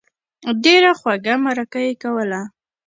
[0.63, 2.41] ډېره خوږه مرکه یې کوله.